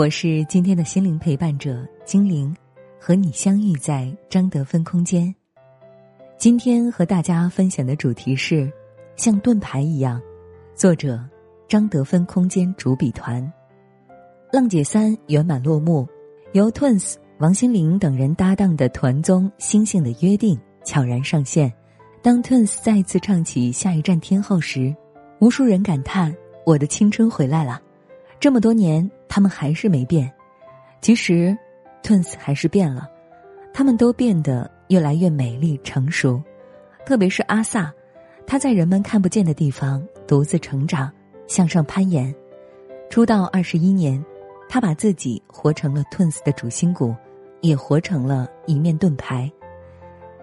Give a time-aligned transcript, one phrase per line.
[0.00, 2.56] 我是今天的心灵陪伴者精灵，
[2.98, 5.34] 和你相遇在张德芬空间。
[6.38, 8.72] 今天和大家分享的主题是
[9.14, 10.18] 像盾牌一样。
[10.74, 11.22] 作者
[11.68, 13.46] 张德芬空间主笔团。
[14.50, 16.08] 浪姐三圆满落幕，
[16.52, 21.70] 由 Twins 王心凌等人搭档的团综《星星的约定》悄然上线。
[22.22, 24.96] 当 Twins 再次唱起《下一站天后》时，
[25.42, 27.82] 无数人感叹：“我的青春回来了。”
[28.40, 30.30] 这么多年，他们还是没变。
[31.00, 31.56] 其实
[32.02, 33.08] ，Twins 还是变了，
[33.72, 36.42] 他们都变得越来越美丽成熟。
[37.06, 37.90] 特别是阿萨，
[38.46, 41.10] 他在人们看不见的地方独自成长，
[41.46, 42.34] 向上攀岩。
[43.08, 44.22] 出道二十一年，
[44.68, 47.14] 他把自己活成了 Twins 的主心骨，
[47.60, 49.50] 也活成了一面盾牌，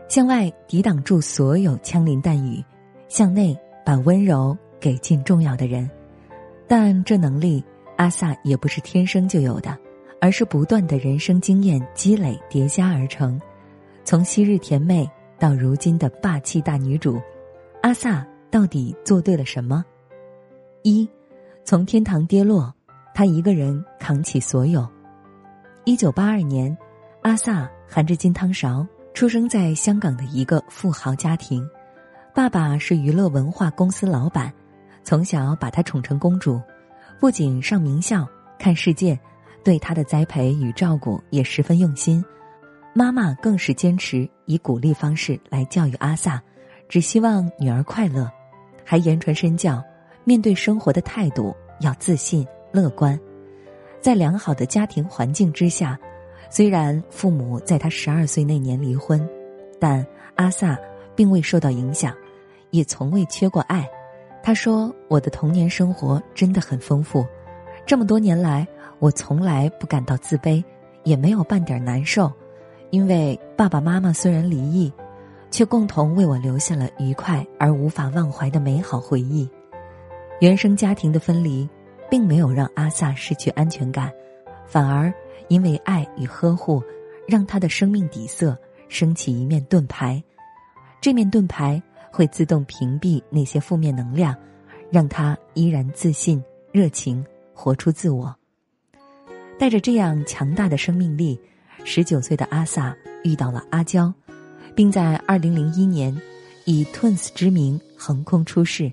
[0.08, 2.64] 向外抵挡住所有枪林弹雨，
[3.10, 5.90] 向内把温柔给尽重要的人。
[6.68, 7.62] 但这能力。
[7.98, 9.78] 阿萨也不是天生就有的，
[10.22, 13.40] 而是不断的人生经验积累叠加而成。
[14.06, 17.20] 从昔日甜妹到如今的霸气大女主，
[17.82, 19.84] 阿萨到底做对了什么？
[20.84, 21.10] 一，
[21.66, 22.74] 从天堂跌落，
[23.14, 24.88] 她一个人扛起所有。
[25.84, 26.76] 一九八二年，
[27.24, 31.68] 阿萨含着金汤勺出生在香港的一个富豪家庭，
[32.34, 34.54] 爸爸是娱乐文化公司老板，
[35.04, 36.62] 从小把她宠成公主。
[37.20, 38.28] 不仅上名校
[38.60, 39.20] 看世界，
[39.64, 42.24] 对他的栽培与照顾也十分用心。
[42.94, 46.42] 妈妈更是坚持以鼓励方式来教育阿萨，
[46.88, 48.30] 只希望女儿快乐，
[48.84, 49.84] 还言传身教，
[50.24, 53.20] 面对生活的态度要自信乐观。
[54.00, 55.98] 在良好的家庭环境之下，
[56.50, 59.28] 虽然父母在他十二岁那年离婚，
[59.80, 60.06] 但
[60.36, 60.78] 阿萨
[61.16, 62.16] 并未受到影响，
[62.70, 63.88] 也从未缺过爱。
[64.48, 67.28] 他说：“我的童年生活真的很丰富，
[67.86, 68.66] 这么多年来，
[69.00, 70.64] 我从来不感到自卑，
[71.04, 72.32] 也没有半点难受，
[72.90, 74.90] 因为爸爸妈妈虽然离异，
[75.52, 79.50] 却共同为我留下了愉快而无法忘怀的美好回忆。
[80.40, 81.68] 原生家庭的分离，
[82.10, 84.10] 并没有让阿萨失去安全感，
[84.66, 85.14] 反而
[85.50, 86.82] 因为爱与呵护，
[87.28, 90.24] 让他的生命底色升起一面盾牌。
[91.02, 91.84] 这面盾牌。”
[92.18, 94.36] 会自动屏蔽那些负面能量，
[94.90, 97.24] 让他依然自信、热情，
[97.54, 98.36] 活出自我。
[99.60, 101.40] 带着这样强大的生命力，
[101.84, 104.12] 十九岁的阿萨遇到了阿娇，
[104.74, 106.20] 并在二零零一年
[106.66, 108.92] 以 Twins 之名横空出世。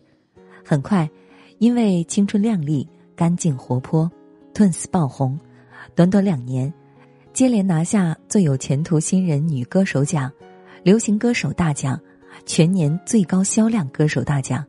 [0.62, 1.08] 很快，
[1.56, 2.86] 因为青春靓丽、
[3.16, 4.12] 干净活泼
[4.52, 5.40] ，Twins 爆红。
[5.94, 6.70] 短短两年，
[7.32, 10.30] 接连拿下最有前途新人女歌手奖、
[10.82, 11.98] 流行歌手大奖。
[12.46, 14.62] 全年最高销量歌手大奖，《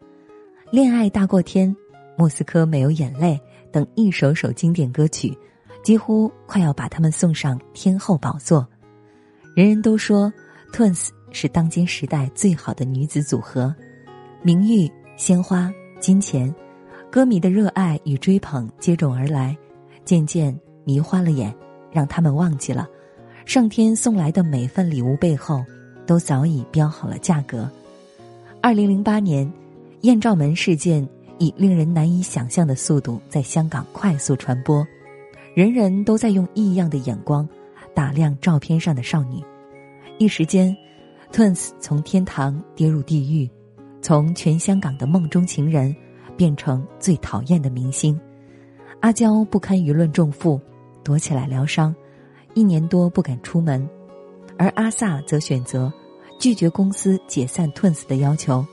[0.72, 1.70] 恋爱大过天》，
[2.18, 3.40] 《莫斯科没有眼泪》
[3.72, 5.38] 等一首首经典歌曲，
[5.84, 8.68] 几乎快要把他们送上天后宝座。
[9.56, 10.32] 人人都说
[10.72, 13.74] ，Twins 是当今时代最好的女子组合，
[14.42, 16.54] 名誉、鲜花、金钱，
[17.12, 19.58] 歌迷的热爱与追捧接踵而来，
[20.04, 21.54] 渐渐迷花了眼，
[21.92, 22.88] 让他们忘记了
[23.46, 25.64] 上天送来的每份礼物背后。
[26.06, 27.70] 都早已标好了价格。
[28.62, 29.52] 二零零八年，
[30.02, 31.08] 艳照门事件
[31.38, 34.86] 以令人难以想象的速度在香港快速传播，
[35.54, 37.48] 人人都在用异样的眼光
[37.94, 39.44] 打量照片上的少女。
[40.18, 40.76] 一时间
[41.32, 43.50] ，Twins 从天堂跌入地狱，
[44.02, 45.96] 从全香港的梦中情人
[46.38, 48.20] 变成最讨厌的明星。
[49.02, 50.60] 阿娇不堪舆论重负，
[51.04, 51.94] 躲起来疗伤，
[52.54, 53.88] 一年多不敢出门。
[54.58, 55.92] 而阿萨则选择
[56.40, 58.66] 拒绝公司解散 Twins 的要求，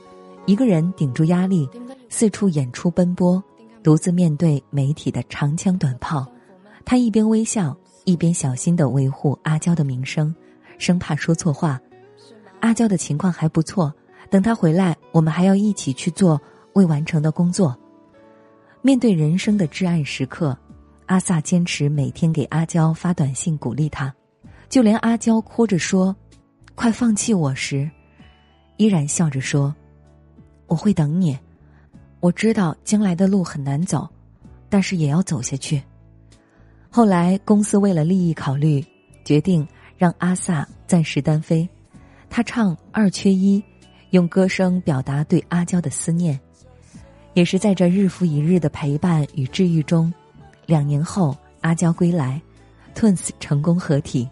[0.45, 1.67] 一个人顶住压力，
[2.09, 3.43] 四处演出奔波，
[3.81, 6.25] 独自面对媒体的长枪短炮。
[6.85, 7.75] 他一边微笑，
[8.05, 10.33] 一边小心的维护阿娇的名声，
[10.77, 11.79] 生怕说错话。
[12.59, 13.93] 阿娇的情况还不错，
[14.29, 16.39] 等他回来，我们还要一起去做
[16.73, 17.77] 未完成的工作。
[18.81, 20.57] 面对人生的至暗时刻，
[21.05, 24.13] 阿萨坚持每天给阿娇发短信鼓励她。
[24.73, 26.15] 就连阿娇哭着说
[26.73, 27.87] ：“快放弃我时，
[28.77, 29.71] 依然笑着说
[30.65, 31.37] ：‘我会等你。’
[32.19, 34.09] 我知道将来的路很难走，
[34.69, 35.79] 但是也要走下去。”
[36.89, 38.83] 后来公司为了利益考虑，
[39.23, 39.63] 决定
[39.95, 41.69] 让阿萨暂时单飞。
[42.27, 43.63] 他唱二缺一，
[44.09, 46.39] 用歌声表达对阿娇的思念。
[47.35, 50.11] 也是在这日复一日的陪伴与治愈中，
[50.65, 52.41] 两年后阿娇归来
[52.95, 54.27] ，Twins 成功合体。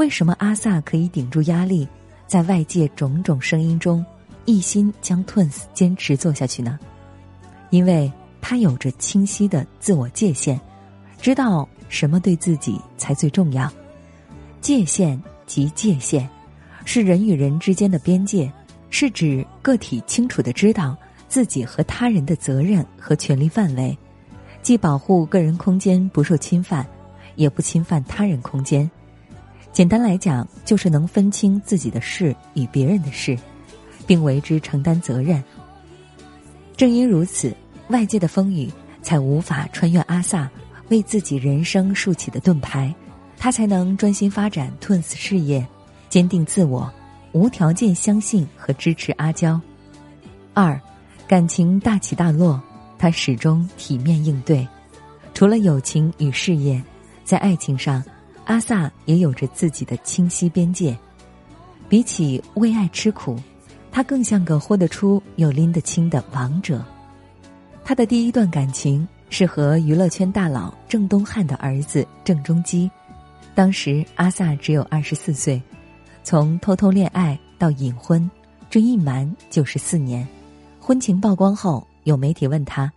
[0.00, 1.86] 为什么阿萨可以顶住压力，
[2.26, 4.02] 在外界种种声音中，
[4.46, 6.78] 一心将 Twins 坚持做下去呢？
[7.68, 8.10] 因为
[8.40, 10.58] 他有着清晰的自我界限，
[11.20, 13.70] 知道什么对自己才最重要。
[14.62, 16.26] 界限即界限。
[16.86, 18.50] 是人与人之间的边界，
[18.88, 20.96] 是指个体清楚的知道
[21.28, 23.94] 自己和他人的责任和权利范围，
[24.62, 26.86] 既保护个人空间不受侵犯，
[27.36, 28.90] 也不侵犯他人空间。
[29.72, 33.38] 简单来讲，就是能分清自己的事与别人的事，
[34.06, 35.42] 并为之承担责任。
[36.76, 37.54] 正因如此，
[37.88, 38.70] 外界的风雨
[39.02, 40.50] 才无法穿越阿萨
[40.88, 42.94] 为自己人生竖起的盾牌，
[43.38, 45.66] 他才能专心发展 Twins 事业。
[46.08, 46.92] 坚定自我，
[47.30, 49.60] 无条件相信和支持阿娇。
[50.52, 50.78] 二，
[51.28, 52.60] 感情大起大落，
[52.98, 54.66] 他始终体面应对。
[55.32, 56.82] 除了友情与事业，
[57.24, 58.02] 在爱情上，
[58.50, 60.98] 阿萨也有着自己的清晰边界。
[61.88, 63.36] 比起为爱吃苦，
[63.92, 66.84] 他更像个豁得出又拎得清的王者。
[67.84, 72.90] 他的第一段感情是和娱乐圈大佬郑东汉的儿子郑中基，
[73.54, 75.62] 当时阿萨只有二十四岁。
[76.24, 78.28] 从偷偷恋爱到隐婚，
[78.68, 80.26] 这一瞒就是四年。
[80.80, 82.90] 婚情曝光后，有媒体问他，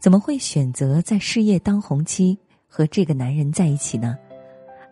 [0.00, 2.36] 怎么会选择在事业当红期
[2.66, 4.18] 和这个男人在一起呢？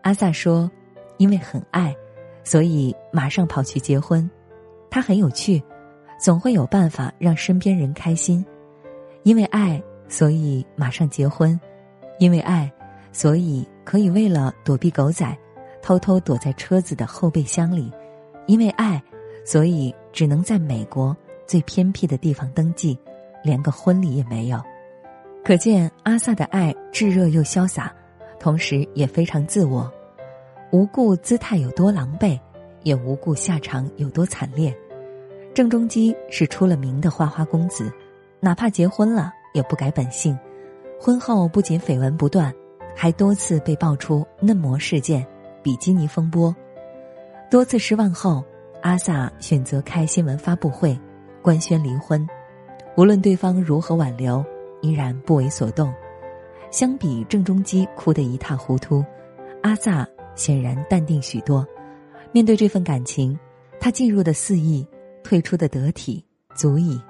[0.05, 0.71] 阿萨说
[1.17, 1.97] ：“因为很爱，
[2.45, 4.31] 所以马上跑去结婚。
[4.91, 5.63] 他很有趣，
[6.21, 8.45] 总会有办法让身边人开心。
[9.23, 11.59] 因为爱，所以马上结婚；
[12.19, 12.71] 因为爱，
[13.13, 15.27] 所以可以为了躲避狗仔。”
[15.81, 17.93] 偷偷躲在车子的后备箱里，
[18.47, 19.03] 因为爱，
[19.45, 21.15] 所以只能在美国
[21.47, 22.99] 最偏僻的地方登记，
[23.43, 24.59] 连个婚礼也没有。
[25.45, 27.95] 可见阿萨的爱炙热又潇洒，
[28.45, 29.91] 同时也非常自我，
[30.71, 32.39] 无故姿态有多狼狈，
[32.83, 34.77] 也无故下场有多惨烈。
[35.55, 37.91] 郑中基是出了名的花花公子，
[38.41, 40.39] 哪怕结婚了也不改本性。
[41.01, 42.53] 婚后不仅绯闻不断，
[42.95, 45.27] 还多次被爆出嫩模事件。
[45.63, 46.55] 比基尼风波，
[47.51, 48.45] 多次失望后，
[48.83, 50.95] 阿萨选择开新闻发布会，
[51.41, 52.29] 官宣离婚。
[52.99, 54.45] 无论对方如何挽留，
[54.83, 55.91] 依然不为所动。
[56.75, 59.05] 相比郑中基哭得一塌糊涂，
[59.63, 60.05] 阿萨
[60.35, 61.65] 显然淡定许多。
[62.33, 63.39] 面对这份感情，
[63.79, 64.85] 他进入的肆意，
[65.23, 66.27] 退出的得体，
[66.57, 67.01] 足矣。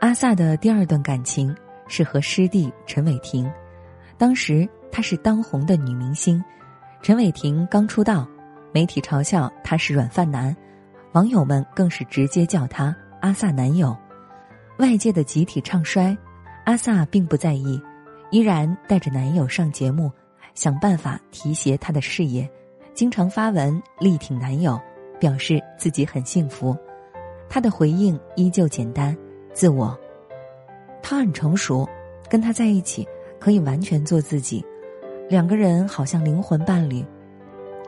[0.00, 1.54] 阿萨的第二段感情
[1.86, 3.46] 是和师弟陈伟霆，
[4.16, 6.42] 当时她是当红的女明星。
[7.02, 8.26] 陈伟霆刚出道，
[8.72, 10.56] 媒体嘲笑他是软饭男，
[11.12, 13.94] 网友们更是直接叫他阿萨男友。
[14.78, 16.16] 外界的集体唱衰，
[16.64, 17.78] 阿萨并不在意，
[18.30, 20.10] 依然带着男友上节目，
[20.54, 22.48] 想办法提携他的事业，
[22.94, 24.80] 经常发文力挺男友，
[25.20, 26.76] 表示自己很幸福。
[27.48, 29.16] 他的回应依旧简单、
[29.52, 29.96] 自我。
[31.02, 31.88] 他很成熟，
[32.28, 33.06] 跟他在一起
[33.38, 34.64] 可以完全做自己。
[35.28, 37.04] 两个人好像灵魂伴侣，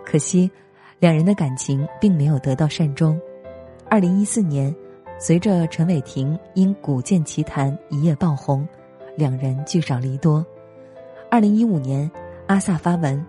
[0.05, 0.51] 可惜，
[1.01, 3.21] 两人的感情并没有得到善终。
[3.91, 4.75] 二零一四年，
[5.19, 8.67] 随着陈伟霆因《古剑奇谭》一夜爆红，
[9.19, 10.47] 两人聚少离多。
[11.29, 12.09] 二零一五年，
[12.47, 13.27] 阿萨发文，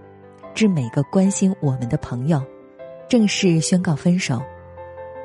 [0.54, 2.40] 致每个关心我们的朋友，
[3.08, 4.40] 正式宣告分手。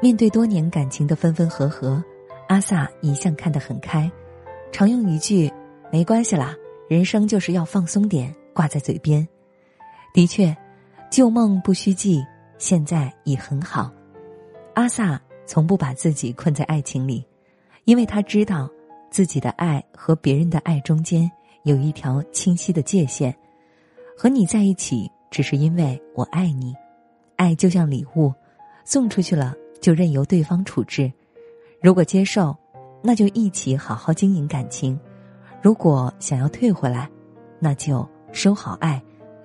[0.00, 2.02] 面对多年感情的分分合合，
[2.48, 4.10] 阿萨一向看得很开，
[4.72, 5.52] 常用一句
[5.92, 6.56] “没关系啦，
[6.88, 8.34] 人生就是要放松点”。
[8.54, 9.26] 挂在嘴边，
[10.14, 10.56] 的确，
[11.10, 12.24] 旧梦不须记，
[12.56, 13.90] 现在已很好。
[14.74, 17.26] 阿萨从不把自己困在爱情里，
[17.84, 18.70] 因为他知道
[19.14, 21.30] 自己的爱和别人的爱中间
[21.62, 23.32] 有一条清晰的界限。
[24.18, 26.74] 和你在一起，只是因为我爱你。
[27.36, 28.34] 爱就像礼物，
[28.84, 31.12] 送出去了就任由对方处置。
[31.80, 32.56] 如果接受，
[33.04, 34.98] 那就一起好好经营感情；
[35.62, 37.08] 如果想要退回来，
[37.60, 38.04] 那就。
[38.32, 39.00] 收好爱，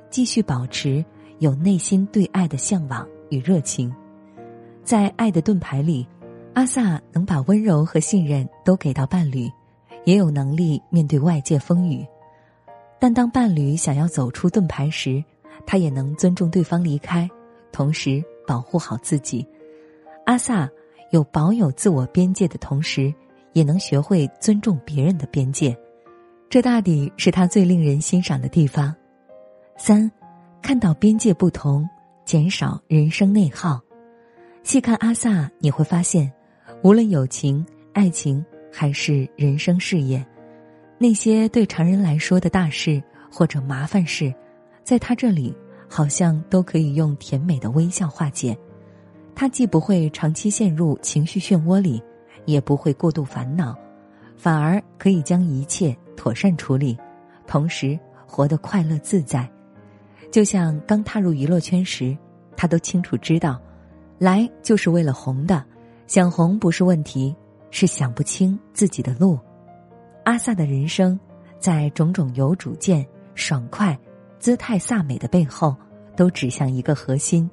[0.09, 1.05] 继续保持
[1.37, 3.93] 有内心对爱的向往与热情，
[4.83, 6.07] 在爱的盾牌里，
[6.55, 9.47] 阿萨能把温柔和信任都给到伴侣，
[10.05, 12.05] 也有能力面对外界风雨。
[12.99, 15.23] 但当伴侣想要走出盾牌时，
[15.65, 17.29] 他也能尊重对方离开，
[17.71, 19.45] 同时保护好自己。
[20.25, 20.69] 阿萨
[21.11, 23.13] 有保有自我边界的同时，
[23.53, 25.77] 也能学会尊重别人的边界。
[26.49, 28.95] 这大抵是他最令人欣赏的地方。
[29.77, 30.11] 三，
[30.61, 31.87] 看到边界不同，
[32.25, 33.79] 减少人生内耗。
[34.63, 36.31] 细看阿萨，你会发现，
[36.83, 40.25] 无论友情、爱情还是人生事业，
[40.97, 44.33] 那些对常人来说的大事或者麻烦事，
[44.83, 45.55] 在他这里
[45.87, 48.57] 好像都可以用甜美的微笑化解。
[49.35, 52.01] 他既不会长期陷入情绪漩涡里，
[52.45, 53.75] 也不会过度烦恼，
[54.35, 56.97] 反而可以将一切妥善处理，
[57.47, 57.97] 同时
[58.27, 59.49] 活得快乐自在。
[60.31, 62.15] 就像刚踏入娱乐圈时，
[62.55, 63.59] 他都清楚知道。
[64.19, 65.63] 来就是为了红的，
[66.05, 67.33] 想红不是问题，
[67.71, 69.39] 是想不清自己的路。
[70.25, 71.19] 阿萨的人生，
[71.59, 73.97] 在种种有主见、爽快、
[74.39, 75.75] 姿态飒美的背后，
[76.15, 77.49] 都指向一个核心，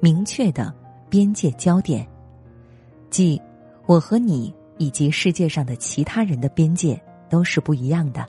[0.00, 0.72] 明确的
[1.08, 2.06] 边界焦点，
[3.10, 3.40] 即
[3.86, 8.26] 我和你以及世界上的其他人的边界都是不一样的。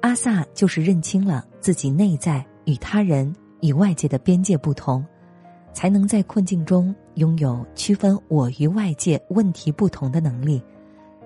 [0.00, 5.04] 阿萨就是认清了自己内在与他人与外界的边界不同。
[5.74, 10.62] 才能在困境中拥有区分我与外界问题不同的能力，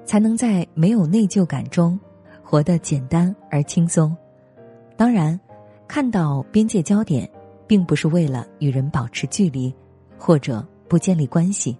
[0.04, 1.98] 才能在没有内疚感中
[2.42, 4.16] 活得简单而轻松。
[4.96, 5.38] 当然，
[5.86, 7.30] 看到边界焦点，
[7.66, 9.74] 并不是为了与人保持距离，
[10.18, 11.76] 或者不建立关系，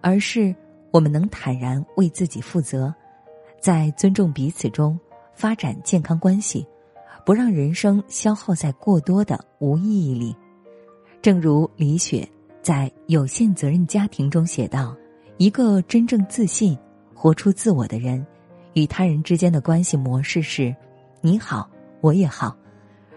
[0.00, 0.54] 而是
[0.90, 2.92] 我们能坦然为自己负责，
[3.60, 4.98] 在尊重彼此中
[5.32, 6.66] 发展健康关系，
[7.24, 10.34] 不让人生消耗在过多的无意义里。
[11.22, 12.28] 正如李雪
[12.64, 14.96] 在《有限责任家庭》中写道
[15.36, 16.74] ：“一个真正自信、
[17.12, 18.26] 活出自我的人，
[18.72, 20.74] 与他人之间的关系模式是：
[21.20, 21.68] 你好，
[22.00, 22.56] 我也好，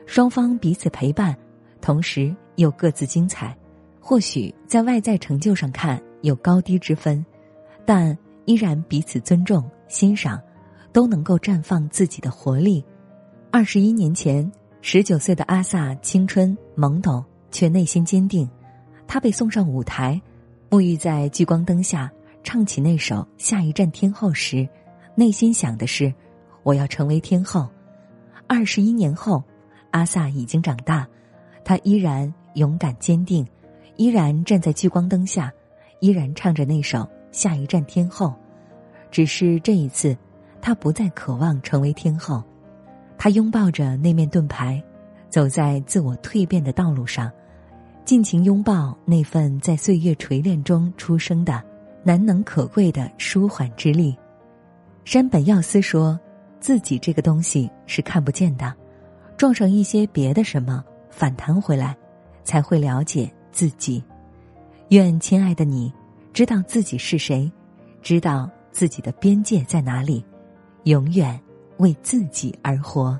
[0.06, 1.34] 双方彼此陪伴，
[1.80, 3.58] 同时又各自精彩。
[4.02, 7.26] 或许在外在成就上看有高低之分，
[7.86, 10.38] 但依然彼此尊重、欣赏，
[10.92, 12.84] 都能够绽放自己的活力。”
[13.50, 14.52] 二十一年前，
[14.82, 17.24] 十九岁的阿萨青春懵懂。
[17.50, 18.48] 却内心坚定，
[19.08, 20.22] 他被送上舞台，
[20.70, 22.12] 沐浴在聚光灯下，
[22.44, 24.68] 唱起那首《下一站天后》时，
[25.16, 26.14] 内心想的是：
[26.64, 27.68] 我要成为天后。
[28.48, 29.44] 二十一年后，
[29.92, 31.08] 阿萨已经长大，
[31.64, 33.48] 他依然勇敢坚定，
[33.96, 35.52] 依然站在聚光灯下，
[36.02, 37.00] 依然唱着那首
[37.32, 38.28] 《下一站天后》。
[39.10, 40.16] 只是这一次，
[40.62, 42.44] 他不再渴望成为天后，
[43.18, 44.84] 他拥抱着那面盾牌。
[45.30, 47.30] 走在自我蜕变的道路上，
[48.08, 51.62] 尽情拥抱那份在岁月锤炼中出生的
[52.06, 54.18] 难能可贵的舒缓之力。
[55.04, 56.18] 山本耀司说
[56.58, 58.74] ：“自己这个东西是看不见的，
[59.36, 61.98] 撞上一些别的什么，反弹回来，
[62.46, 64.02] 才会了解自己。”
[64.88, 65.92] 愿亲爱的你，
[66.32, 67.52] 知道自己是谁，
[68.02, 70.24] 知道自己的边界在哪里，
[70.84, 71.38] 永远
[71.80, 73.20] 为自己而活。